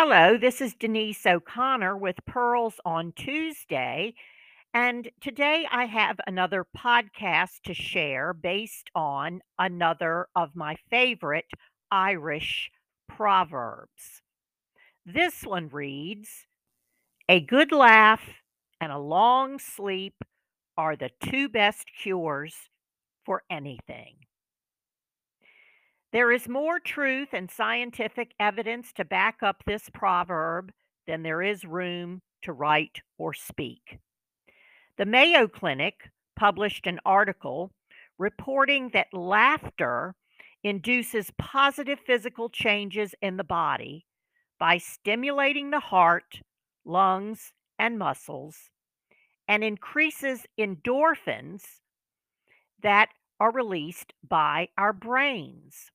[0.00, 4.14] Hello, this is Denise O'Connor with Pearls on Tuesday.
[4.72, 11.46] And today I have another podcast to share based on another of my favorite
[11.90, 12.70] Irish
[13.08, 14.22] proverbs.
[15.04, 16.46] This one reads
[17.28, 18.22] A good laugh
[18.80, 20.14] and a long sleep
[20.76, 22.54] are the two best cures
[23.26, 24.27] for anything.
[26.10, 30.72] There is more truth and scientific evidence to back up this proverb
[31.06, 33.98] than there is room to write or speak.
[34.96, 37.72] The Mayo Clinic published an article
[38.16, 40.14] reporting that laughter
[40.64, 44.06] induces positive physical changes in the body
[44.58, 46.40] by stimulating the heart,
[46.86, 48.70] lungs, and muscles,
[49.46, 51.62] and increases endorphins
[52.82, 55.90] that are released by our brains.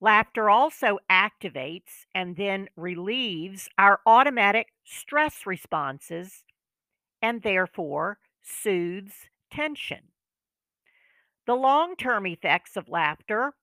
[0.00, 6.44] Laughter also activates and then relieves our automatic stress responses
[7.22, 10.00] and therefore soothes tension.
[11.46, 13.54] The long term effects of laughter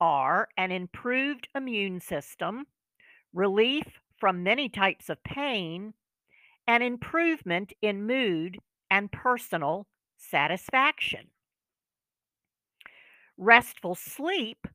[0.00, 2.66] are an improved immune system,
[3.32, 5.94] relief from many types of pain,
[6.66, 8.58] and improvement in mood
[8.90, 9.86] and personal
[10.16, 11.28] satisfaction.
[13.36, 14.66] Restful sleep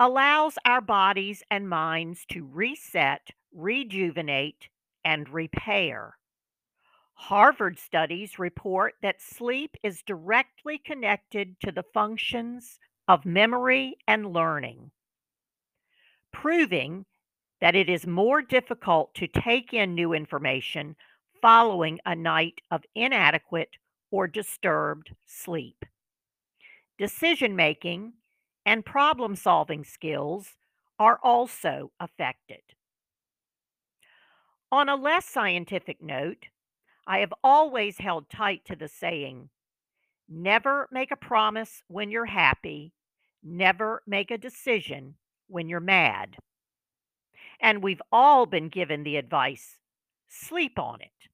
[0.00, 4.68] allows our bodies and minds to reset, rejuvenate,
[5.04, 6.16] and repair.
[7.12, 14.90] Harvard studies report that sleep is directly connected to the functions of memory and learning,
[16.32, 17.04] proving
[17.60, 20.96] that it is more difficult to take in new information
[21.42, 23.76] following a night of inadequate
[24.10, 25.84] or disturbed sleep.
[26.98, 28.14] Decision making
[28.70, 30.54] and problem solving skills
[30.96, 32.62] are also affected.
[34.70, 36.46] On a less scientific note,
[37.04, 39.48] I have always held tight to the saying
[40.28, 42.92] never make a promise when you're happy,
[43.42, 45.16] never make a decision
[45.48, 46.36] when you're mad.
[47.60, 49.78] And we've all been given the advice
[50.28, 51.28] sleep on it.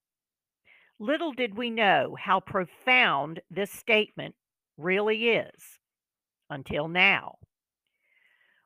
[0.98, 4.36] Little did we know how profound this statement
[4.78, 5.80] really is
[6.50, 7.36] until now.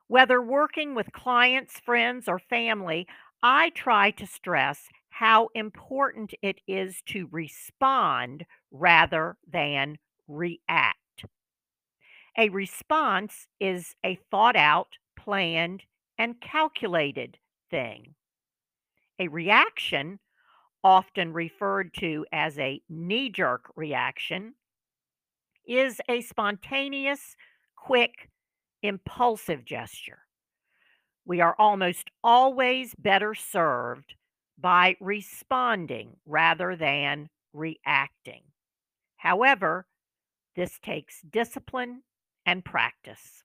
[0.07, 3.07] Whether working with clients, friends, or family,
[3.41, 9.97] I try to stress how important it is to respond rather than
[10.27, 11.25] react.
[12.37, 15.83] A response is a thought out, planned,
[16.17, 17.37] and calculated
[17.69, 18.15] thing.
[19.19, 20.19] A reaction,
[20.83, 24.55] often referred to as a knee jerk reaction,
[25.67, 27.35] is a spontaneous
[27.81, 28.29] quick,
[28.83, 30.19] impulsive gesture.
[31.25, 34.15] We are almost always better served
[34.57, 38.43] by responding rather than reacting.
[39.17, 39.87] However,
[40.55, 42.03] this takes discipline
[42.45, 43.43] and practice.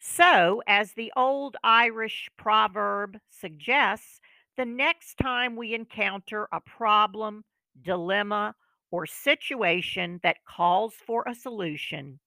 [0.00, 4.20] So, as the old Irish proverb suggests,
[4.56, 7.44] the next time we encounter a problem,
[7.80, 8.54] dilemma,
[8.90, 12.18] or situation that calls for a solution,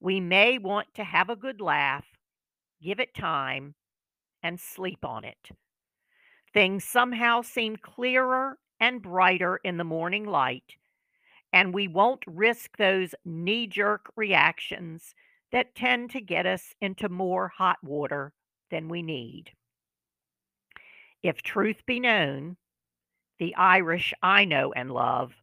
[0.00, 2.06] we may want to have a good laugh,
[2.82, 3.74] give it time,
[4.42, 5.50] and sleep on it.
[6.52, 10.76] Things somehow seem clearer and brighter in the morning light,
[11.52, 15.14] and we won't risk those knee jerk reactions
[15.52, 18.32] that tend to get us into more hot water
[18.70, 19.50] than we need.
[21.22, 22.56] If truth be known,
[23.38, 25.34] the Irish I know and love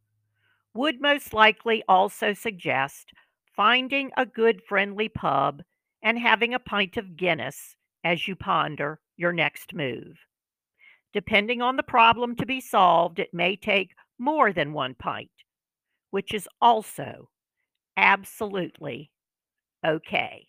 [0.74, 3.12] would most likely also suggest
[3.58, 5.62] finding a good friendly pub,
[6.04, 10.16] and having a pint of Guinness as you ponder your next move.
[11.12, 15.32] Depending on the problem to be solved, it may take more than one pint,
[16.12, 17.30] which is also
[17.98, 19.10] absolutely
[19.86, 20.48] okay.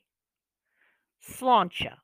[1.27, 1.97] Sláinte.